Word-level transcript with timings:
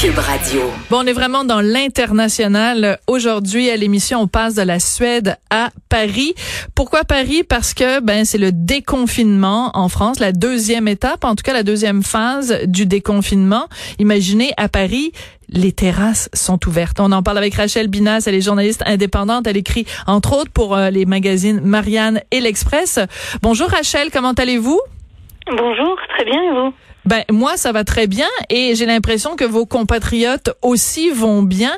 Cube 0.00 0.18
Radio. 0.18 0.62
Bon, 0.90 1.02
on 1.02 1.06
est 1.06 1.12
vraiment 1.12 1.44
dans 1.44 1.60
l'international. 1.60 2.98
Aujourd'hui, 3.06 3.70
à 3.70 3.76
l'émission, 3.76 4.20
on 4.20 4.26
passe 4.26 4.54
de 4.54 4.62
la 4.62 4.80
Suède 4.80 5.36
à 5.50 5.70
Paris. 5.88 6.34
Pourquoi 6.74 7.04
Paris? 7.04 7.44
Parce 7.44 7.74
que, 7.74 8.00
ben, 8.00 8.24
c'est 8.24 8.38
le 8.38 8.50
déconfinement 8.50 9.70
en 9.74 9.88
France, 9.88 10.18
la 10.18 10.32
deuxième 10.32 10.88
étape, 10.88 11.24
en 11.24 11.36
tout 11.36 11.42
cas 11.44 11.52
la 11.52 11.62
deuxième 11.62 12.02
phase 12.02 12.58
du 12.66 12.86
déconfinement. 12.86 13.68
Imaginez, 13.98 14.52
à 14.56 14.68
Paris, 14.68 15.12
les 15.48 15.70
terrasses 15.70 16.28
sont 16.34 16.58
ouvertes. 16.66 16.98
On 16.98 17.12
en 17.12 17.22
parle 17.22 17.38
avec 17.38 17.54
Rachel 17.54 17.86
Binas, 17.86 18.24
elle 18.26 18.34
est 18.34 18.40
journaliste 18.40 18.82
indépendante. 18.86 19.46
Elle 19.46 19.56
écrit, 19.56 19.86
entre 20.06 20.36
autres, 20.36 20.50
pour 20.50 20.74
euh, 20.76 20.90
les 20.90 21.06
magazines 21.06 21.60
Marianne 21.60 22.20
et 22.32 22.40
l'Express. 22.40 22.98
Bonjour 23.42 23.68
Rachel, 23.68 24.10
comment 24.12 24.32
allez-vous? 24.32 24.80
Bonjour, 25.46 25.96
très 26.16 26.24
bien 26.24 26.42
et 26.42 26.50
vous? 26.50 26.74
Ben 27.06 27.22
moi 27.30 27.56
ça 27.56 27.72
va 27.72 27.84
très 27.84 28.06
bien 28.06 28.28
et 28.48 28.74
j'ai 28.74 28.86
l'impression 28.86 29.36
que 29.36 29.44
vos 29.44 29.66
compatriotes 29.66 30.50
aussi 30.62 31.10
vont 31.10 31.42
bien 31.42 31.72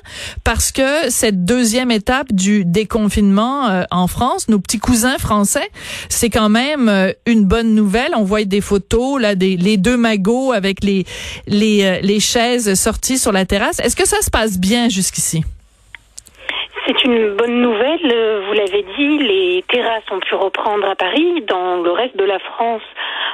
parce 0.44 0.70
que 0.70 1.10
cette 1.10 1.44
deuxième 1.44 1.90
étape 1.90 2.32
du 2.32 2.64
déconfinement 2.64 3.68
euh, 3.68 3.82
en 3.90 4.06
France, 4.06 4.48
nos 4.48 4.60
petits 4.60 4.78
cousins 4.78 5.18
français, 5.18 5.68
c'est 6.08 6.30
quand 6.30 6.48
même 6.48 6.88
euh, 6.88 7.12
une 7.26 7.44
bonne 7.44 7.74
nouvelle. 7.74 8.12
On 8.16 8.24
voit 8.24 8.44
des 8.44 8.60
photos 8.60 9.20
là 9.20 9.34
des 9.34 9.56
les 9.56 9.76
deux 9.76 9.96
magots 9.96 10.52
avec 10.52 10.84
les 10.84 11.04
les 11.46 11.84
euh, 11.84 12.00
les 12.02 12.20
chaises 12.20 12.74
sorties 12.74 13.18
sur 13.18 13.32
la 13.32 13.44
terrasse. 13.46 13.80
Est-ce 13.80 13.96
que 13.96 14.06
ça 14.06 14.22
se 14.22 14.30
passe 14.30 14.58
bien 14.58 14.88
jusqu'ici? 14.88 15.42
C'est 16.86 17.02
une 17.02 17.34
bonne 17.34 17.62
nouvelle, 17.62 18.44
vous 18.46 18.52
l'avez 18.52 18.84
dit, 18.96 19.18
les 19.18 19.64
terrasses 19.68 20.08
ont 20.12 20.20
pu 20.20 20.36
reprendre 20.36 20.88
à 20.88 20.94
Paris. 20.94 21.42
Dans 21.48 21.82
le 21.82 21.90
reste 21.90 22.16
de 22.16 22.24
la 22.24 22.38
France, 22.38 22.82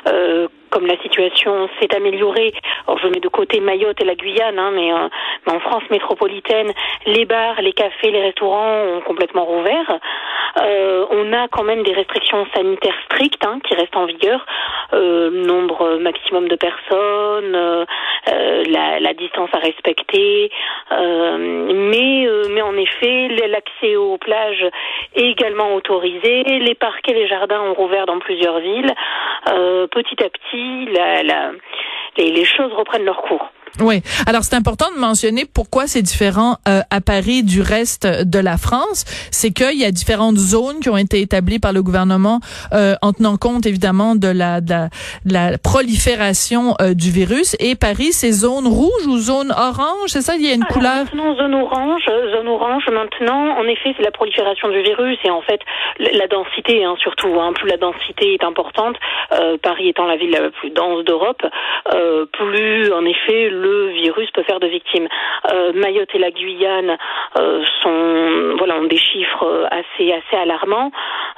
euh, 0.09 0.49
comme 0.71 0.87
la 0.87 0.97
situation 1.03 1.69
s'est 1.79 1.95
améliorée, 1.95 2.55
alors 2.87 2.99
je 2.99 3.09
mets 3.09 3.21
de 3.21 3.29
côté 3.29 3.61
Mayotte 3.61 4.01
et 4.01 4.07
la 4.07 4.15
Guyane, 4.15 4.59
hein, 4.59 4.73
euh, 4.73 5.09
mais, 5.47 5.53
en 5.53 5.61
France 5.61 5.83
métropolitaine, 5.91 6.73
les 7.05 7.27
bars, 7.27 7.61
les 7.61 7.75
cafés, 7.75 8.11
les 8.11 8.23
restaurants 8.23 8.85
ont 8.85 9.01
complètement 9.03 9.45
rouvert. 9.45 9.99
Euh, 10.63 11.07
on 11.11 11.33
a 11.33 11.49
quand 11.49 11.65
même 11.65 11.83
des 11.83 11.93
restrictions 11.93 12.47
sanitaires 12.55 12.99
strictes 13.07 13.45
hein, 13.45 13.59
qui 13.67 13.75
restent 13.75 13.97
en 13.97 14.07
vigueur, 14.07 14.47
euh, 14.93 15.31
nombre 15.31 15.99
maximum 15.99 16.49
de 16.49 16.57
personnes, 16.57 17.55
euh, 17.55 17.85
la, 18.27 19.01
la, 19.01 19.15
distance 19.15 19.51
à 19.53 19.59
respecter, 19.59 20.51
mais 20.91 22.27
mais 22.51 22.63
en 22.63 22.77
effet 22.77 23.29
l'accès 23.49 23.97
aux 23.97 24.17
plages 24.19 24.65
est 25.15 25.31
également 25.31 25.75
autorisé, 25.75 26.45
les 26.45 26.75
parcs 26.75 27.09
et 27.09 27.15
les 27.15 27.29
jardins 27.29 27.61
ont 27.61 27.75
rouvert 27.75 28.07
dans 28.07 28.19
plusieurs 28.19 28.59
villes. 28.61 28.93
petit 29.45 30.23
à 30.23 30.29
petit, 30.29 30.87
la, 30.93 31.23
la, 31.23 31.53
les 32.17 32.45
choses 32.45 32.73
reprennent 32.73 33.05
leur 33.05 33.23
cours. 33.23 33.51
Oui. 33.81 34.03
Alors 34.27 34.43
c'est 34.43 34.55
important 34.55 34.87
de 34.95 35.01
mentionner 35.01 35.45
pourquoi 35.47 35.87
c'est 35.87 36.03
différent 36.03 36.57
euh, 36.69 36.81
à 36.91 37.01
Paris 37.01 37.43
du 37.43 37.63
reste 37.63 38.07
de 38.07 38.39
la 38.39 38.59
France. 38.59 39.05
C'est 39.31 39.51
qu'il 39.51 39.79
y 39.81 39.85
a 39.85 39.91
différentes 39.91 40.37
zones 40.37 40.81
qui 40.81 40.91
ont 40.91 40.99
été 40.99 41.21
établies 41.21 41.59
par 41.59 41.73
le 41.73 41.83
gouvernement 41.83 42.41
euh, 42.75 42.95
en 43.01 43.13
tenant 43.13 43.39
compte 43.39 43.65
évidemment 43.65 44.15
de 44.15 44.29
la, 44.29 44.61
de 44.61 44.89
la, 45.25 45.59
prolifération 45.59 46.75
euh, 46.81 46.93
du 46.93 47.11
virus. 47.11 47.57
Et 47.61 47.75
Paris, 47.75 48.13
c'est 48.13 48.33
zone 48.33 48.67
rouge 48.67 49.07
ou 49.07 49.17
zone 49.17 49.53
orange, 49.53 50.09
c'est 50.09 50.21
ça 50.21 50.35
Il 50.37 50.47
y 50.47 50.51
a 50.51 50.55
une 50.55 50.65
couleur? 50.65 51.05
Maintenant 51.05 51.35
zone 51.37 51.55
orange, 51.55 52.03
zone 52.05 52.49
orange. 52.49 52.85
Maintenant, 52.93 53.57
en 53.59 53.65
effet, 53.65 53.95
c'est 53.97 54.05
la 54.05 54.11
prolifération 54.11 54.69
du 54.69 54.83
virus 54.83 55.19
et 55.25 55.31
en 55.31 55.41
fait 55.41 55.61
la 55.99 56.27
densité, 56.27 56.85
hein, 56.85 56.95
surtout. 56.99 57.41
Hein, 57.41 57.53
plus 57.55 57.69
la 57.69 57.77
densité 57.79 58.35
est 58.35 58.45
importante, 58.45 58.97
Paris 59.63 59.89
étant 59.89 60.07
la 60.07 60.17
ville 60.17 60.31
la 60.31 60.51
plus 60.51 60.71
dense 60.71 61.05
d'Europe, 61.05 61.43
plus 62.33 62.93
en 62.93 63.05
effet 63.05 63.49
le 63.51 63.62
virus 63.69 64.31
peut 64.33 64.43
faire 64.43 64.61
de 64.61 64.67
victimes. 64.67 65.09
Euh, 65.53 65.73
Mayotte 65.75 66.15
et 66.15 66.19
la 66.19 66.31
Guyane 66.31 66.97
euh, 67.39 67.65
sont 67.83 68.57
voilà 68.59 68.77
ont 68.77 68.85
des 68.85 68.99
chiffres 68.99 69.69
assez 69.71 70.13
assez 70.13 70.37
alarmants. 70.37 70.91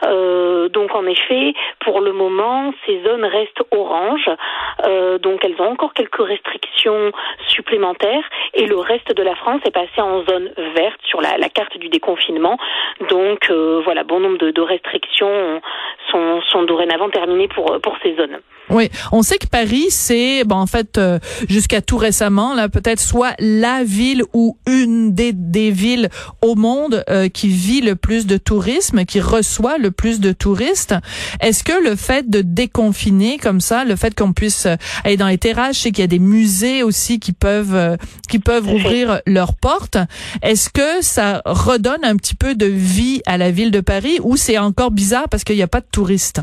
Euh, 0.06 0.68
donc 0.68 0.94
en 0.94 1.06
effet, 1.06 1.54
pour 1.80 2.00
le 2.00 2.12
moment, 2.12 2.72
ces 2.86 3.02
zones 3.02 3.24
restent 3.24 3.62
oranges. 3.70 4.30
donc 5.22 5.44
elles 5.44 5.60
ont 5.60 5.70
encore 5.70 5.94
quelques 5.94 6.22
restrictions 6.22 7.12
supplémentaires 7.48 8.28
et 8.54 8.66
le 8.66 8.78
reste 8.78 9.14
de 9.14 9.22
la 9.22 9.34
France 9.34 9.60
est 9.64 9.70
passé 9.70 10.00
en 10.00 10.24
zone 10.24 10.50
verte 10.74 11.00
sur 11.04 11.20
la, 11.20 11.48
carte 11.48 11.78
du 11.78 11.88
déconfinement. 11.88 12.56
Donc 13.08 13.50
voilà, 13.84 14.04
bon 14.04 14.20
nombre 14.20 14.38
de, 14.38 14.60
restrictions 14.60 15.60
sont, 16.10 16.62
dorénavant 16.64 17.10
terminées 17.10 17.48
pour 17.48 17.80
pour 17.82 17.96
ces 18.02 18.14
zones. 18.16 18.38
Oui, 18.70 18.88
on 19.12 19.22
sait 19.22 19.36
que 19.36 19.46
Paris, 19.46 19.86
c'est 19.90 20.42
bon 20.44 20.56
en 20.56 20.66
fait 20.66 20.96
euh, 20.96 21.18
jusqu'à 21.48 21.82
tout 21.82 21.98
récemment 21.98 22.13
là 22.54 22.68
peut-être 22.68 23.00
soit 23.00 23.34
la 23.38 23.84
ville 23.84 24.22
ou 24.32 24.56
une 24.66 25.14
des, 25.14 25.32
des 25.32 25.70
villes 25.70 26.08
au 26.42 26.54
monde 26.54 27.04
euh, 27.10 27.28
qui 27.28 27.48
vit 27.48 27.80
le 27.80 27.96
plus 27.96 28.26
de 28.26 28.36
tourisme, 28.36 29.04
qui 29.04 29.20
reçoit 29.20 29.78
le 29.78 29.90
plus 29.90 30.20
de 30.20 30.32
touristes. 30.32 30.94
Est-ce 31.40 31.64
que 31.64 31.84
le 31.84 31.96
fait 31.96 32.28
de 32.28 32.40
déconfiner 32.40 33.38
comme 33.38 33.60
ça, 33.60 33.84
le 33.84 33.96
fait 33.96 34.14
qu'on 34.14 34.32
puisse 34.32 34.66
euh, 34.66 34.76
aller 35.04 35.16
dans 35.16 35.28
les 35.28 35.38
terrasses, 35.38 35.76
je 35.76 35.82
sais 35.82 35.90
qu'il 35.90 36.02
y 36.02 36.04
a 36.04 36.08
des 36.08 36.18
musées 36.18 36.82
aussi 36.82 37.18
qui 37.18 37.32
peuvent 37.32 37.98
qui 38.28 38.38
peuvent 38.38 38.68
ouvrir 38.68 39.20
leurs 39.26 39.54
portes, 39.54 39.98
est-ce 40.42 40.70
que 40.70 41.02
ça 41.02 41.42
redonne 41.44 42.04
un 42.04 42.16
petit 42.16 42.34
peu 42.34 42.54
de 42.54 42.66
vie 42.66 43.22
à 43.26 43.38
la 43.38 43.50
ville 43.50 43.70
de 43.70 43.80
Paris 43.80 44.18
ou 44.22 44.36
c'est 44.36 44.58
encore 44.58 44.90
bizarre 44.90 45.28
parce 45.28 45.44
qu'il 45.44 45.56
n'y 45.56 45.62
a 45.62 45.68
pas 45.68 45.80
de 45.80 45.86
touristes? 45.90 46.40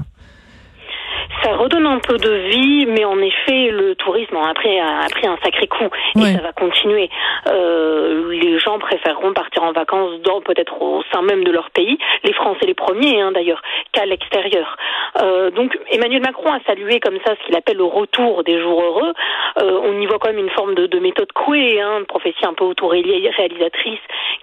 Ça 1.43 1.55
redonne 1.55 1.85
un 1.85 1.99
peu 1.99 2.17
de 2.17 2.31
vie, 2.49 2.85
mais 2.87 3.05
en 3.05 3.19
effet, 3.19 3.69
le 3.71 3.95
tourisme 3.95 4.35
a 4.37 4.53
pris, 4.53 4.79
a 4.79 5.07
pris 5.11 5.27
un 5.27 5.37
sacré 5.43 5.67
coup 5.67 5.89
et 6.15 6.33
ça 6.33 6.41
va 6.41 6.51
continuer. 6.53 7.09
Euh, 7.47 8.31
les 8.31 8.59
gens 8.59 8.79
préféreront 8.79 9.33
partir 9.33 9.63
en 9.63 9.71
vacances 9.71 10.19
dans 10.21 10.41
peut-être 10.41 10.81
au 10.81 11.03
sein 11.11 11.21
même 11.21 11.43
de 11.43 11.51
leur 11.51 11.69
pays, 11.71 11.97
les 12.23 12.33
Français 12.33 12.65
les 12.65 12.73
premiers 12.73 13.21
hein, 13.21 13.31
d'ailleurs, 13.31 13.61
qu'à 13.91 14.05
l'extérieur. 14.05 14.77
Euh, 15.21 15.51
donc 15.51 15.77
Emmanuel 15.89 16.21
Macron 16.21 16.51
a 16.53 16.59
salué 16.65 16.99
comme 16.99 17.17
ça 17.25 17.35
ce 17.39 17.45
qu'il 17.45 17.55
appelle 17.55 17.77
le 17.77 17.85
retour 17.85 18.43
des 18.43 18.59
jours 18.59 18.81
heureux. 18.81 19.13
Euh, 19.61 19.79
on 19.83 19.99
y 19.99 20.05
voit 20.05 20.19
quand 20.19 20.29
même 20.29 20.39
une 20.39 20.49
forme 20.51 20.75
de, 20.75 20.85
de 20.85 20.99
méthode 20.99 21.31
couée, 21.33 21.81
hein, 21.81 21.99
une 21.99 22.05
prophétie 22.05 22.45
un 22.45 22.53
peu 22.53 22.65
autoréalisatrice 22.65 23.99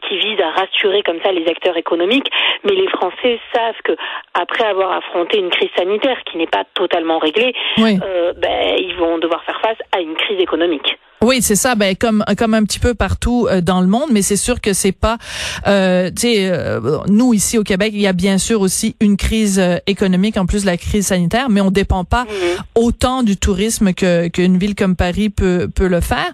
qui 0.09 0.19
vise 0.19 0.41
à 0.41 0.51
rassurer 0.51 1.03
comme 1.03 1.21
ça 1.23 1.33
les 1.33 1.47
acteurs 1.49 1.77
économiques. 1.77 2.31
Mais 2.65 2.75
les 2.75 2.89
Français 2.89 3.39
savent 3.55 3.81
que 3.85 3.97
après 4.35 4.65
avoir 4.65 4.93
affronté 4.93 5.39
une 5.39 5.51
crise 5.51 5.71
sanitaire 5.77 6.19
qui 6.25 6.39
n'est 6.39 6.47
pas 6.47 6.65
totalement 6.75 7.19
réglée, 7.19 7.55
euh, 7.79 8.33
ben, 8.37 8.77
ils 8.79 8.97
vont 8.97 9.19
devoir 9.19 9.43
faire 9.45 9.61
face 9.61 9.79
à 9.93 10.01
une 10.01 10.15
crise 10.15 10.41
économique. 10.41 10.99
Oui, 11.21 11.41
c'est 11.43 11.57
ça, 11.57 11.75
ben 11.75 11.97
comme 11.97 12.25
comme 12.37 12.55
un 12.55 12.63
petit 12.63 12.79
peu 12.79 12.95
partout 12.95 13.49
euh, 13.51 13.61
dans 13.61 13.81
le 13.81 13.89
monde, 13.89 14.09
mais 14.13 14.23
c'est 14.23 14.37
sûr 14.37 14.61
que 14.61 14.73
c'est 14.73 14.93
pas, 14.93 15.19
euh, 15.67 16.11
tu 16.15 16.23
sais, 16.23 16.49
euh, 16.49 16.99
nous 17.09 17.35
ici 17.35 17.59
au 17.59 17.65
Québec, 17.65 17.91
il 17.93 18.01
y 18.01 18.07
a 18.07 18.13
bien 18.13 18.39
sûr 18.39 18.61
aussi 18.61 18.95
une 19.01 19.17
crise 19.17 19.59
euh, 19.59 19.79
économique 19.89 20.37
en 20.37 20.47
plus 20.47 20.61
de 20.61 20.67
la 20.67 20.77
crise 20.77 21.09
sanitaire, 21.09 21.49
mais 21.51 21.61
on 21.61 21.73
dépend 21.73 22.05
pas 22.05 22.23
mhm. 22.25 22.63
autant 22.77 23.23
du 23.25 23.37
tourisme 23.37 23.93
que 23.95 24.29
qu'une 24.29 24.59
ville 24.59 24.77
comme 24.77 24.95
Paris 24.95 25.29
peut 25.29 25.69
peut 25.75 25.89
le 25.89 26.01
faire. 26.01 26.33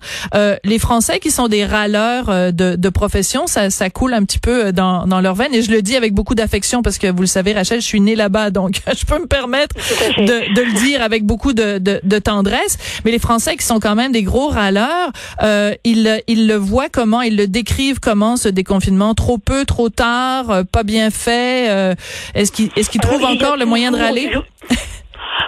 les 0.64 0.78
Français 0.78 1.18
qui 1.18 1.30
sont 1.30 1.48
des 1.48 1.64
râleurs 1.64 2.26
de, 2.52 2.76
de 2.76 2.88
profession, 2.90 3.46
ça 3.46 3.70
ça 3.70 3.88
coule 3.88 4.12
un 4.12 4.24
petit 4.24 4.38
peu 4.38 4.72
dans 4.72 5.06
dans 5.06 5.22
leur 5.22 5.34
veine 5.34 5.54
et 5.54 5.62
je 5.62 5.70
le 5.70 5.80
dis 5.80 5.96
avec 5.96 6.12
beaucoup 6.12 6.34
d'affection 6.34 6.82
parce 6.82 6.98
que 6.98 7.06
vous 7.06 7.22
le 7.22 7.26
savez, 7.26 7.54
Rachel, 7.54 7.80
je 7.80 7.86
suis 7.86 8.02
née 8.02 8.16
là-bas, 8.16 8.50
donc 8.50 8.82
je 8.98 9.06
peux 9.06 9.18
me 9.18 9.26
permettre 9.26 9.74
de, 10.18 10.54
de 10.54 10.60
le 10.60 10.72
dire 10.74 11.00
avec 11.00 11.24
beaucoup 11.24 11.54
de, 11.54 11.78
de 11.78 12.00
de 12.02 12.18
tendresse. 12.18 12.76
Mais 13.04 13.12
les 13.12 13.18
Français 13.18 13.56
qui 13.56 13.64
sont 13.64 13.80
quand 13.80 13.94
même 13.94 14.12
des 14.12 14.22
gros 14.22 14.48
râleurs 14.48 14.73
alors, 14.76 15.10
euh, 15.42 15.72
ils, 15.84 16.22
ils 16.26 16.48
le 16.48 16.54
voient 16.54 16.88
comment, 16.92 17.22
ils 17.22 17.36
le 17.36 17.46
décrivent 17.46 18.00
comment 18.00 18.36
ce 18.36 18.48
déconfinement, 18.48 19.14
trop 19.14 19.38
peu, 19.38 19.64
trop 19.64 19.88
tard, 19.88 20.50
euh, 20.50 20.62
pas 20.64 20.82
bien 20.82 21.10
fait. 21.10 21.70
Euh, 21.70 21.94
est-ce 22.34 22.50
qu'ils 22.52 22.70
est-ce 22.76 22.90
qu'ils 22.90 23.00
trouvent 23.00 23.24
encore 23.24 23.56
le 23.56 23.66
moyen 23.66 23.90
de 23.90 23.96
râler? 23.96 24.30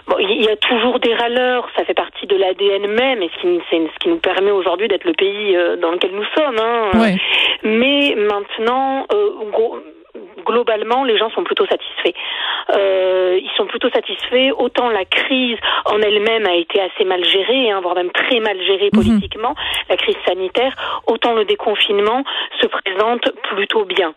Bon, 0.09 0.17
il 0.21 0.45
y 0.45 0.49
a 0.49 0.57
toujours 0.57 1.01
des 1.01 1.13
râleurs, 1.15 1.67
ça 1.77 1.85
fait 1.85 1.95
partie 1.95 2.27
de 2.29 2.37
l'ADN 2.37 2.87
même, 2.87 3.23
et 3.23 3.31
ce 3.35 3.41
qui, 3.41 3.61
ce 3.71 3.99
qui 3.99 4.09
nous 4.09 4.19
permet 4.19 4.53
aujourd'hui 4.53 4.87
d'être 4.87 5.05
le 5.05 5.15
pays 5.15 5.57
euh, 5.57 5.77
dans 5.77 5.91
lequel 5.91 6.13
nous 6.13 6.25
sommes. 6.37 6.59
Hein. 6.61 7.17
Mais 7.65 8.15
maintenant, 8.15 9.05
globalement, 10.47 11.05
les 11.05 11.19
gens 11.19 11.31
sont 11.31 11.45
plutôt 11.45 11.67
satisfaits. 11.67 12.15
Euh, 12.75 13.39
ils 13.43 13.51
sont 13.57 13.67
plutôt 13.67 13.91
satisfaits. 13.91 14.53
Autant 14.57 14.89
la 14.89 15.05
crise 15.05 15.59
en 15.85 16.01
elle-même 16.01 16.47
a 16.47 16.55
été 16.55 16.81
assez 16.81 17.05
mal 17.05 17.25
gérée, 17.25 17.71
hein, 17.71 17.81
voire 17.83 17.95
même 17.95 18.11
très 18.11 18.41
mal 18.41 18.57
gérée 18.63 18.91
mhm. 18.93 19.03
politiquement, 19.03 19.55
la 19.91 19.97
crise 19.97 20.17
sanitaire, 20.27 20.75
autant 21.07 21.35
le 21.35 21.45
déconfinement 21.45 22.25
se 22.61 22.67
présente 22.67 23.31
plutôt 23.43 23.85
bien. 23.85 24.13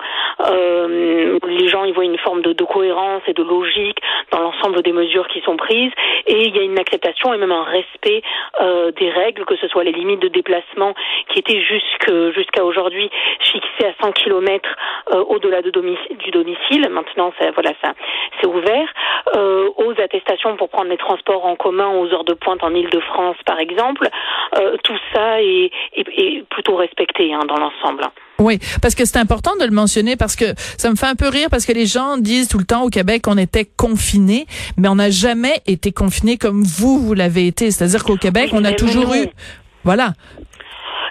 Euh, 0.47 1.39
les 1.47 1.67
gens 1.67 1.85
y 1.85 1.91
voient 1.91 2.05
une 2.05 2.17
forme 2.17 2.41
de, 2.41 2.53
de 2.53 2.63
cohérence 2.63 3.21
et 3.27 3.33
de 3.33 3.43
logique 3.43 3.99
dans 4.31 4.39
l'ensemble 4.39 4.81
des 4.81 4.93
mesures 4.93 5.27
qui 5.27 5.41
sont 5.41 5.57
prises, 5.57 5.91
et 6.27 6.43
il 6.45 6.55
y 6.55 6.59
a 6.59 6.63
une 6.63 6.79
acceptation 6.79 7.33
et 7.33 7.37
même 7.37 7.51
un 7.51 7.63
respect 7.63 8.21
euh, 8.61 8.91
des 8.91 9.09
règles, 9.09 9.45
que 9.45 9.55
ce 9.57 9.67
soit 9.67 9.83
les 9.83 9.91
limites 9.91 10.21
de 10.21 10.27
déplacement 10.27 10.93
qui 11.29 11.39
étaient 11.39 11.61
jusqu'à 11.61 12.63
aujourd'hui 12.63 13.09
fixées 13.39 13.87
à 13.87 14.03
100 14.03 14.11
km 14.13 14.69
euh, 15.13 15.23
au-delà 15.27 15.61
de 15.61 15.69
du 15.71 16.31
domicile. 16.31 16.87
Maintenant, 16.89 17.33
ça, 17.39 17.51
voilà, 17.51 17.71
ça, 17.83 17.93
c'est 18.39 18.47
ouvert, 18.47 18.93
euh, 19.35 19.69
aux 19.77 19.91
attestations 20.01 20.55
pour 20.57 20.69
prendre 20.69 20.89
les 20.89 20.97
transports 20.97 21.45
en 21.45 21.55
commun 21.55 21.89
aux 21.89 22.07
heures 22.13 22.23
de 22.23 22.33
pointe 22.33 22.63
en 22.63 22.73
Ile-de-France, 22.73 23.37
par 23.45 23.59
exemple. 23.59 24.07
Euh, 24.57 24.77
tout 24.83 24.97
ça 25.13 25.41
est, 25.41 25.71
est, 25.93 26.47
plutôt 26.49 26.75
respecté 26.75 27.33
hein, 27.33 27.41
dans 27.47 27.57
l'ensemble. 27.57 28.03
Oui, 28.39 28.59
parce 28.81 28.95
que 28.95 29.05
c'est 29.05 29.17
important 29.17 29.51
de 29.59 29.65
le 29.65 29.71
mentionner 29.71 30.15
parce 30.15 30.35
que 30.35 30.53
ça 30.77 30.89
me 30.89 30.95
fait 30.95 31.05
un 31.05 31.15
peu 31.15 31.27
rire 31.27 31.49
parce 31.49 31.65
que 31.65 31.73
les 31.73 31.85
gens 31.85 32.17
disent 32.17 32.47
tout 32.47 32.57
le 32.57 32.65
temps 32.65 32.83
au 32.83 32.89
Québec 32.89 33.23
qu'on 33.23 33.37
était 33.37 33.65
confinés, 33.65 34.47
mais 34.77 34.87
on 34.87 34.95
n'a 34.95 35.09
jamais 35.09 35.61
été 35.67 35.91
confinés 35.91 36.37
comme 36.37 36.63
vous, 36.63 36.99
vous 36.99 37.13
l'avez 37.13 37.47
été. 37.47 37.69
C'est-à-dire 37.71 38.03
qu'au 38.03 38.17
Québec, 38.17 38.51
on 38.53 38.63
a 38.63 38.71
toujours 38.71 39.13
eu, 39.13 39.27
voilà, 39.83 40.13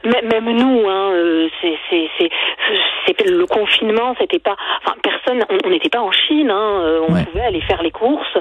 même 0.09 0.51
nous, 0.51 0.89
hein, 0.89 1.13
euh, 1.13 1.49
c'est 1.61 1.79
le 3.25 3.47
confinement, 3.47 4.15
c'était 4.19 4.39
pas, 4.39 4.57
enfin 4.85 4.97
personne, 5.03 5.45
on 5.65 5.71
n'était 5.71 5.89
pas 5.89 6.01
en 6.01 6.13
Chine, 6.13 6.51
hein, 6.51 6.81
euh, 6.83 7.01
on 7.09 7.25
pouvait 7.25 7.45
aller 7.45 7.61
faire 7.63 7.83
les 7.83 7.91
courses, 7.91 8.39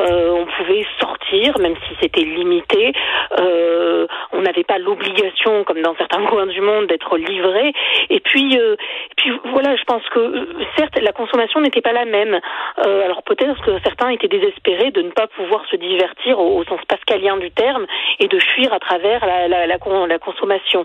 euh, 0.00 0.30
on 0.30 0.46
pouvait 0.46 0.86
sortir, 1.00 1.58
même 1.58 1.74
si 1.86 1.94
c'était 2.00 2.22
limité. 2.22 2.92
Euh, 3.40 4.06
on 4.32 4.42
n'avait 4.42 4.64
pas 4.64 4.78
l'obligation, 4.78 5.64
comme 5.64 5.82
dans 5.82 5.94
certains 5.96 6.24
coins 6.26 6.46
du 6.46 6.60
monde, 6.60 6.86
d'être 6.86 7.16
livré. 7.16 7.72
Et 8.10 8.20
puis, 8.20 8.58
euh, 8.58 8.76
puis 9.16 9.32
voilà, 9.52 9.76
je 9.76 9.84
pense 9.84 10.02
que 10.10 10.18
euh, 10.18 10.46
certes 10.76 10.98
la 11.00 11.12
consommation 11.12 11.60
n'était 11.60 11.80
pas 11.80 11.92
la 11.92 12.04
même. 12.04 12.38
alors 12.76 13.22
peut-être 13.22 13.60
que 13.62 13.78
certains 13.84 14.10
étaient 14.10 14.28
désespérés 14.28 14.90
de 14.90 15.02
ne 15.02 15.10
pas 15.10 15.26
pouvoir 15.26 15.64
se 15.70 15.76
divertir 15.76 16.38
au, 16.38 16.64
sens 16.64 16.80
pascalien 16.88 17.36
du 17.36 17.50
terme 17.50 17.86
et 18.20 18.28
de 18.28 18.38
fuir 18.38 18.72
à 18.72 18.78
travers 18.78 19.24
la, 19.24 19.48
la, 19.48 19.66
la, 19.66 19.78
la 20.06 20.18
consommation. 20.18 20.84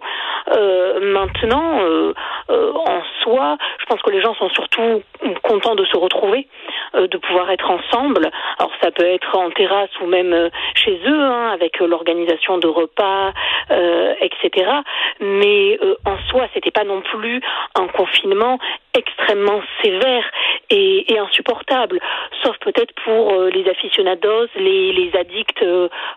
Maintenant, 1.02 1.80
en 2.50 3.02
soi, 3.24 3.58
je 3.80 3.86
pense 3.86 4.02
que 4.02 4.12
les 4.12 4.22
gens 4.22 4.34
sont 4.36 4.50
surtout 4.50 5.04
contents 5.44 5.76
de 5.76 5.86
se 5.86 5.98
retrouver, 5.98 6.48
de 6.94 7.18
pouvoir 7.18 7.50
être 7.52 7.70
ensemble. 7.70 8.30
Alors 8.60 8.72
ça 8.82 8.92
peut 8.92 9.06
être 9.06 9.38
en 9.38 9.50
terrasse 9.52 9.90
ou 10.02 10.08
même 10.08 10.34
euh, 10.34 10.50
chez 10.76 11.00
eux, 11.06 11.22
hein, 11.22 11.52
avec 11.54 11.82
euh, 11.82 11.88
l'organisation 11.88 12.58
de 12.58 12.68
repas, 12.68 13.34
euh, 13.72 14.14
etc. 14.22 14.70
Mais 15.20 15.80
en 16.06 16.18
soi, 16.30 16.48
c'était 16.54 16.72
pas 16.72 16.84
non 16.84 17.02
plus 17.02 17.42
un 17.76 17.88
confinement 17.88 18.60
extrêmement 18.94 19.62
sévère 19.82 20.24
et, 20.70 21.06
insupportable, 21.20 22.00
sauf 22.44 22.56
peut-être 22.60 22.94
pour 23.04 23.34
les 23.54 23.68
aficionados, 23.70 24.48
les, 24.56 24.94
les 24.94 25.12
addicts 25.18 25.64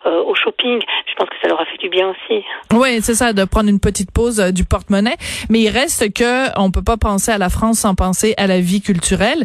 au 0.04 0.34
shopping. 0.34 0.82
Je 1.06 1.14
pense 1.14 1.28
que 1.28 1.36
ça 1.42 1.48
leur 1.48 1.60
a 1.60 1.64
fait 1.66 1.78
du 1.78 1.88
bien 1.88 2.10
aussi. 2.10 2.44
Oui, 2.72 3.00
c'est 3.00 3.14
ça, 3.14 3.32
de 3.32 3.44
prendre 3.44 3.68
une 3.68 3.80
petite 3.80 4.10
pause 4.12 4.38
du 4.52 4.64
porte-monnaie. 4.64 5.16
Mais 5.48 5.60
il 5.60 5.70
reste 5.70 6.12
que 6.12 6.58
on 6.58 6.70
peut 6.70 6.84
pas 6.84 6.96
penser 6.96 7.32
à 7.32 7.38
la 7.38 7.48
France 7.48 7.78
sans 7.80 7.94
penser 7.94 8.34
à 8.36 8.46
la 8.46 8.60
vie 8.60 8.82
culturelle 8.82 9.44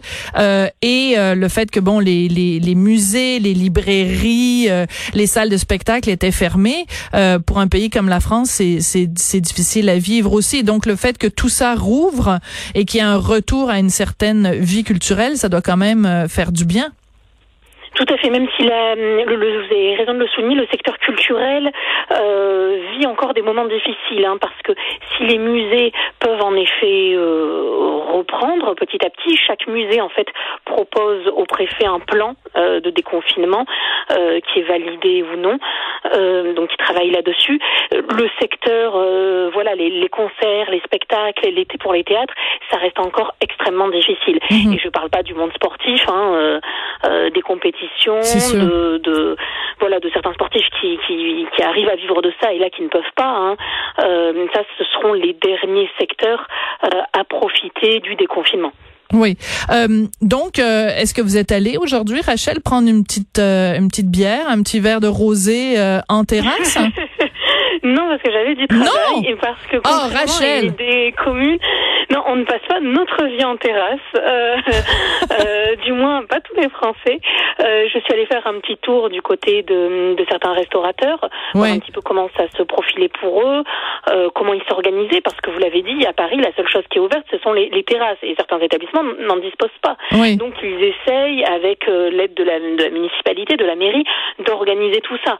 et 0.81 1.15
le 1.35 1.47
fait 1.47 1.71
que 1.71 1.79
bon 1.79 1.99
les, 1.99 2.27
les, 2.27 2.59
les 2.59 2.75
musées, 2.75 3.39
les 3.39 3.53
librairies, 3.53 4.69
euh, 4.69 4.85
les 5.13 5.27
salles 5.27 5.49
de 5.49 5.57
spectacle 5.57 6.09
étaient 6.09 6.31
fermées. 6.31 6.85
Euh, 7.13 7.39
pour 7.39 7.59
un 7.59 7.67
pays 7.67 7.89
comme 7.89 8.09
la 8.09 8.19
France, 8.19 8.49
c'est 8.79 9.41
difficile 9.41 9.89
à 9.89 9.97
vivre 9.97 10.33
aussi. 10.33 10.63
Donc 10.63 10.85
le 10.85 10.95
fait 10.95 11.17
que 11.17 11.27
tout 11.27 11.49
ça 11.49 11.75
rouvre 11.75 12.39
et 12.75 12.85
qu'il 12.85 12.99
y 12.99 13.01
ait 13.01 13.05
un 13.05 13.17
retour 13.17 13.69
à 13.69 13.79
une 13.79 13.89
certaine 13.89 14.53
vie 14.53 14.83
culturelle, 14.83 15.37
ça 15.37 15.49
doit 15.49 15.61
quand 15.61 15.77
même 15.77 16.05
euh, 16.05 16.27
faire 16.27 16.51
du 16.51 16.65
bien. 16.65 16.91
Tout 18.01 18.15
à 18.15 18.17
fait, 18.17 18.31
même 18.31 18.47
si 18.57 18.63
la, 18.63 18.95
le, 18.95 19.23
vous 19.25 19.65
avez 19.71 19.93
raison 19.93 20.15
de 20.15 20.19
le 20.19 20.27
souligner, 20.29 20.55
le 20.55 20.65
secteur 20.71 20.97
culturel 20.97 21.71
euh, 22.11 22.79
vit 22.97 23.05
encore 23.05 23.35
des 23.35 23.43
moments 23.43 23.65
difficiles, 23.65 24.25
hein, 24.25 24.37
parce 24.41 24.59
que 24.63 24.71
si 25.15 25.25
les 25.25 25.37
musées 25.37 25.91
peuvent 26.19 26.41
en 26.41 26.55
effet 26.55 27.13
euh, 27.13 27.99
reprendre 28.11 28.73
petit 28.73 29.05
à 29.05 29.11
petit, 29.11 29.37
chaque 29.37 29.67
musée 29.67 30.01
en 30.01 30.09
fait 30.09 30.25
propose 30.65 31.27
au 31.27 31.45
préfet 31.45 31.85
un 31.85 31.99
plan 31.99 32.33
euh, 32.57 32.79
de 32.79 32.89
déconfinement 32.89 33.67
euh, 34.09 34.39
qui 34.39 34.61
est 34.61 34.63
validé 34.63 35.21
ou 35.21 35.37
non, 35.37 35.59
euh, 36.15 36.53
donc 36.53 36.69
il 36.73 36.77
travaille 36.77 37.11
là-dessus. 37.11 37.59
Le 37.91 38.27
secteur, 38.39 38.93
voilà, 39.53 39.75
les, 39.75 39.91
les, 39.91 40.09
concerts, 40.09 40.71
les 40.71 40.79
spectacles, 40.79 41.47
l'été 41.51 41.77
pour 41.77 41.93
les 41.93 42.03
théâtres, 42.03 42.33
ça 42.71 42.77
reste 42.77 42.97
encore 42.97 43.35
extrêmement 43.41 43.89
difficile. 43.89 44.39
Mhm. 44.49 44.73
Et 44.73 44.79
je 44.79 44.89
parle 44.89 45.11
pas 45.11 45.21
du 45.21 45.35
monde 45.35 45.53
sportif, 45.53 46.03
hein, 46.09 46.59
des 47.31 47.41
compétitions 47.41 47.90
de, 48.05 48.97
de, 48.97 49.35
voilà 49.79 49.99
de 49.99 50.09
certains 50.09 50.33
sportifs 50.33 50.67
qui, 50.79 50.97
qui, 51.07 51.45
qui, 51.55 51.63
arrivent 51.63 51.89
à 51.89 51.95
vivre 51.95 52.21
de 52.21 52.31
ça 52.41 52.53
et 52.53 52.59
là 52.59 52.69
qui 52.69 52.81
ne 52.81 52.89
peuvent 52.89 53.03
pas. 53.15 53.29
Hein. 53.29 53.57
Euh, 53.99 54.47
ça, 54.53 54.61
ce 54.77 54.83
seront 54.85 55.13
les 55.13 55.33
derniers 55.33 55.89
secteurs 55.99 56.47
euh, 56.83 57.01
à 57.13 57.23
profiter 57.23 57.99
du 57.99 58.15
déconfinement. 58.15 58.71
Oui. 59.13 59.37
Euh, 59.71 60.07
donc, 60.21 60.59
euh, 60.59 60.89
est-ce 60.95 61.13
que 61.13 61.21
vous 61.21 61.37
êtes 61.37 61.51
allé 61.51 61.77
aujourd'hui, 61.77 62.21
Rachel, 62.21 62.61
prendre 62.61 62.87
une 62.87 63.03
petite 63.03 63.39
euh, 63.39 63.77
une 63.77 63.87
petite 63.89 64.09
bière, 64.09 64.47
un 64.47 64.61
petit 64.61 64.79
verre 64.79 65.01
de 65.01 65.07
rosé 65.07 65.75
en 66.09 66.23
terrasse? 66.23 66.77
Non, 67.83 68.07
parce 68.09 68.21
que 68.21 68.31
j'avais 68.31 68.55
du 68.55 68.67
travail 68.67 68.87
non 69.15 69.23
et 69.23 69.35
parce 69.35 69.61
que 69.67 69.77
oh, 69.77 70.13
Rachel. 70.13 70.75
des 70.75 71.13
communes 71.23 71.59
non, 72.11 72.23
on 72.27 72.35
ne 72.35 72.43
passe 72.43 72.61
pas 72.67 72.79
notre 72.81 73.25
vie 73.25 73.43
en 73.45 73.55
terrasse, 73.55 73.99
euh, 74.17 74.57
euh, 75.31 75.75
du 75.77 75.93
moins 75.93 76.25
pas 76.25 76.41
tous 76.41 76.55
les 76.59 76.67
Français. 76.69 77.19
Euh, 77.61 77.87
je 77.87 77.99
suis 77.99 78.13
allée 78.13 78.25
faire 78.25 78.45
un 78.47 78.59
petit 78.59 78.75
tour 78.77 79.09
du 79.09 79.21
côté 79.21 79.63
de, 79.63 80.15
de 80.15 80.25
certains 80.29 80.51
restaurateurs, 80.51 81.29
voir 81.53 81.71
un 81.71 81.79
petit 81.79 81.91
peu 81.91 82.01
comment 82.01 82.29
ça 82.35 82.43
se 82.57 82.63
profilait 82.63 83.09
pour 83.21 83.41
eux, 83.41 83.63
euh, 84.09 84.29
comment 84.35 84.53
ils 84.53 84.63
s'organisaient, 84.67 85.21
parce 85.21 85.39
que 85.39 85.51
vous 85.51 85.59
l'avez 85.59 85.83
dit, 85.83 86.05
à 86.05 86.11
Paris, 86.11 86.37
la 86.37 86.53
seule 86.55 86.67
chose 86.67 86.83
qui 86.89 86.97
est 86.97 87.01
ouverte, 87.01 87.25
ce 87.31 87.37
sont 87.39 87.53
les, 87.53 87.69
les 87.69 87.83
terrasses, 87.83 88.17
et 88.23 88.35
certains 88.35 88.59
établissements 88.59 89.03
n'en 89.03 89.37
disposent 89.37 89.69
pas. 89.81 89.95
Donc 90.11 90.53
ils 90.63 90.83
essayent, 90.83 91.45
avec 91.45 91.87
euh, 91.87 92.09
l'aide 92.09 92.33
de 92.33 92.43
la, 92.43 92.59
de 92.59 92.83
la, 92.83 92.89
municipalité, 92.89 93.55
de 93.55 93.65
la 93.65 93.75
mairie, 93.75 94.03
d'organiser 94.45 94.99
tout 94.99 95.17
ça. 95.23 95.37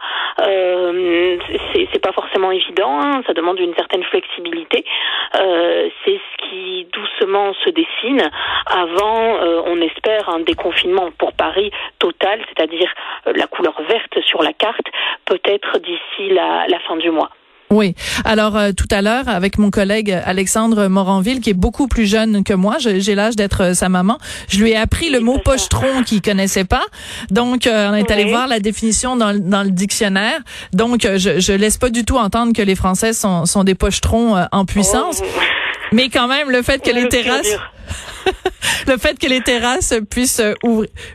Euh, 0.48 1.38
c'est 1.74 2.02
pas 2.02 2.14
forcément 2.14 2.31
évident, 2.52 3.02
hein, 3.02 3.22
ça 3.28 3.34
demande 3.34 3.60
une 3.60 3.76
certaine 3.76 4.04
flexibilité. 4.04 4.86
c'est 5.34 6.20
ce 6.20 6.50
qui 6.50 6.88
doucement 6.92 7.54
se 7.64 7.70
dessine 7.70 8.30
avant, 8.66 9.38
euh, 9.38 9.62
on 9.66 9.82
espère, 9.82 10.30
un 10.30 10.40
déconfinement 10.40 11.12
pour 11.18 11.34
Paris 11.34 11.72
total, 12.00 12.40
c'est-à-dire 12.50 12.92
euh, 13.28 13.34
la 13.36 13.48
couleur 13.48 13.80
verte 13.84 14.20
sur 14.22 14.42
la 14.44 14.54
carte, 14.54 14.86
peut-être 15.26 15.80
d'ici 15.80 16.30
la, 16.30 16.80
fin 16.88 16.98
du 16.98 17.10
mois. 17.12 17.30
Oui. 17.72 17.96
Alors 18.26 18.58
euh, 18.58 18.72
tout 18.74 18.88
à 18.92 19.02
l'heure, 19.02 19.28
avec 19.28 19.58
mon 19.58 19.72
collègue 19.72 20.12
Alexandre 20.26 20.88
Moranville, 20.88 21.40
qui 21.40 21.50
est 21.50 21.56
beaucoup 21.56 21.88
plus 21.88 22.06
jeune 22.06 22.44
que 22.44 22.54
moi, 22.54 22.78
j'ai 22.80 23.16
l'âge 23.16 23.36
d'être 23.36 23.76
sa 23.76 23.90
maman, 23.90 24.18
je 24.50 24.60
lui 24.60 24.72
ai 24.72 24.76
appris 24.76 25.10
le 25.10 25.20
mot 25.20 25.40
pochetron 25.40 26.04
qu'il 26.04 26.22
connaissait 26.22 26.66
pas. 26.66 26.84
Donc 27.30 27.68
on 27.68 27.94
est 27.94 28.12
allé 28.12 28.26
voir 28.26 28.48
la 28.48 28.60
définition 28.60 29.16
dans, 29.16 29.34
dans, 29.38 29.64
le 29.64 29.72
dictionnaire. 29.72 30.40
Donc 30.74 31.02
je, 31.04 31.40
je 31.40 31.54
laisse 31.54 31.78
pas 31.78 31.90
du 31.90 32.06
tout 32.06 32.18
entendre 32.18 32.54
que 32.54 32.62
les 32.62 32.76
Français 32.76 33.14
sont, 33.14 33.46
sont 33.46 33.64
des 33.64 33.76
pochetrons 33.76 34.46
en 34.52 34.66
puissance. 34.66 35.22
Oh. 35.24 35.40
Mais 35.92 36.10
quand 36.10 36.28
même, 36.28 36.50
le 36.50 36.62
fait 36.62 36.82
que 36.84 36.92
les 36.92 37.10
terrasses, 37.10 37.58
le 38.88 38.98
fait 38.98 39.18
que 39.20 39.28
les 39.28 39.42
terrasses 39.42 39.94
puissent 40.10 40.42
euh, 40.42 40.54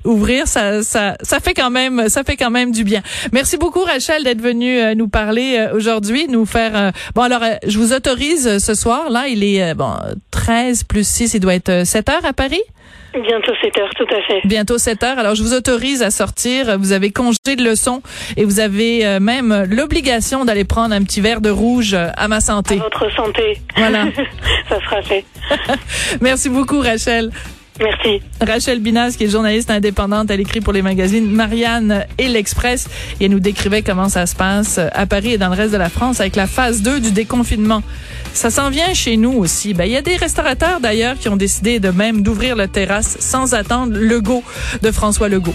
ouvrir, 0.05 0.47
ça, 0.47 0.83
ça, 0.83 1.17
ça 1.23 1.41
fait 1.41 1.55
quand 1.55 1.71
même, 1.71 2.09
ça 2.09 2.25
fait 2.25 2.37
quand 2.37 2.51
même 2.51 2.73
du 2.73 2.85
bien. 2.85 3.03
Merci 3.33 3.57
beaucoup, 3.57 3.83
Rachel, 3.83 4.25
d'être 4.25 4.41
venue 4.41 4.79
euh, 4.79 4.95
nous 4.95 5.09
parler 5.09 5.57
euh, 5.59 5.75
aujourd'hui, 5.75 6.27
nous 6.29 6.47
faire. 6.47 6.93
Bon, 7.15 7.23
alors, 7.23 7.43
je 7.67 7.79
vous 7.79 7.93
autorise 7.93 8.59
ce 8.59 8.75
soir. 8.75 9.11
Là, 9.11 9.29
il 9.29 9.43
est 9.45 9.75
bon 9.75 9.93
13 10.31 10.85
plus 10.85 11.07
6, 11.07 11.35
il 11.35 11.41
doit 11.41 11.55
être 11.55 11.87
7 11.87 12.09
heures 12.09 12.25
à 12.25 12.33
Paris? 12.33 12.63
Bientôt 13.23 13.53
7 13.63 13.79
heures, 13.79 13.95
tout 13.97 14.07
à 14.15 14.23
fait. 14.23 14.41
Bientôt 14.45 14.79
7 14.79 15.03
heures. 15.03 15.19
Alors, 15.19 15.35
je 15.35 15.43
vous 15.43 15.55
autorise 15.55 16.03
à 16.03 16.11
sortir. 16.11 16.79
Vous 16.79 16.93
avez 16.93 17.11
congé 17.11 17.39
de 17.57 17.63
leçon 17.63 18.03
et 18.37 18.45
vous 18.45 18.61
avez 18.61 19.07
euh, 19.07 19.21
même 19.21 19.67
l'obligation 19.71 20.45
d'aller 20.45 20.65
prendre 20.65 20.95
un 20.95 21.03
petit 21.03 21.21
verre 21.21 21.41
de 21.41 21.51
rouge 21.51 21.95
euh, 21.95 22.09
à 22.17 22.29
ma 22.29 22.41
santé. 22.41 22.75
À 22.75 22.83
votre 22.83 23.11
santé. 23.15 23.59
Voilà. 23.77 24.07
Ça 24.69 24.81
sera 24.81 25.03
fait. 25.03 25.25
Merci 26.21 26.49
beaucoup, 26.49 26.81
Rachel. 26.81 27.31
Merci. 27.81 28.23
Rachel 28.41 28.81
Binas, 28.81 29.17
qui 29.17 29.25
est 29.25 29.29
journaliste 29.29 29.71
indépendante, 29.71 30.31
elle 30.31 30.41
écrit 30.41 30.61
pour 30.61 30.73
les 30.73 30.83
magazines 30.83 31.31
Marianne 31.31 32.07
et 32.19 32.29
l'Express. 32.29 32.89
Et 33.21 33.27
elle 33.27 33.31
nous 33.31 33.41
décrivait 33.41 33.83
comment 33.83 34.09
ça 34.09 34.27
se 34.27 34.35
passe 34.35 34.79
à 34.79 35.07
Paris 35.07 35.33
et 35.33 35.39
dans 35.39 35.49
le 35.49 35.57
reste 35.57 35.73
de 35.73 35.79
la 35.79 35.91
France 35.91 36.21
avec 36.21 36.37
la 36.37 36.47
phase 36.47 36.83
2 36.83 37.01
du 37.01 37.13
déconfinement. 37.13 37.83
Ça 38.33 38.51
s'en 38.51 38.71
vient 38.71 38.93
chez 38.95 39.17
nous 39.17 39.33
aussi. 39.33 39.75
Ben, 39.75 39.85
il 39.85 39.93
y 39.93 39.97
a 39.97 40.03
des 40.03 40.17
restaurateurs 40.17 40.81
d'ailleurs 40.81 41.19
qui 41.19 41.29
ont 41.29 41.37
décidé 41.37 41.81
de 41.81 41.91
même 41.91 42.23
d'ouvrir 42.23 42.57
la 42.57 42.69
terrasse 42.69 43.17
sans 43.21 43.55
attendre 43.55 43.97
le 43.97 44.21
go 44.21 44.43
de 44.83 44.91
François 44.91 45.29
Legault. 45.29 45.55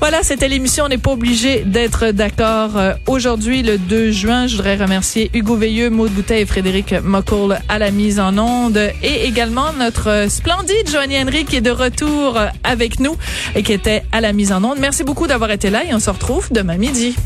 Voilà, 0.00 0.22
c'était 0.22 0.48
l'émission. 0.48 0.84
On 0.84 0.88
n'est 0.88 0.96
pas 0.96 1.10
obligé 1.10 1.64
d'être 1.64 2.12
d'accord. 2.12 2.76
Euh, 2.76 2.94
aujourd'hui, 3.08 3.62
le 3.62 3.78
2 3.78 4.12
juin, 4.12 4.46
je 4.46 4.56
voudrais 4.56 4.76
remercier 4.76 5.28
Hugo 5.34 5.56
Veilleux, 5.56 5.90
Maud 5.90 6.10
Boutet 6.12 6.42
et 6.42 6.46
Frédéric 6.46 6.94
Mockle 7.02 7.58
à 7.68 7.78
la 7.78 7.90
mise 7.90 8.20
en 8.20 8.38
onde 8.38 8.76
et 8.76 9.24
également 9.24 9.72
notre 9.72 10.26
splendide 10.28 10.88
Joanie 10.88 11.20
Henry 11.20 11.44
qui 11.44 11.56
est 11.56 11.60
de 11.60 11.70
retour 11.70 12.38
avec 12.62 13.00
nous 13.00 13.16
et 13.56 13.64
qui 13.64 13.72
était 13.72 14.04
à 14.12 14.20
la 14.20 14.32
mise 14.32 14.52
en 14.52 14.62
onde. 14.62 14.78
Merci 14.78 15.02
beaucoup 15.02 15.26
d'avoir 15.26 15.50
été 15.50 15.68
là 15.68 15.84
et 15.84 15.92
on 15.92 16.00
se 16.00 16.10
retrouve 16.10 16.48
demain 16.52 16.76
midi. 16.76 17.16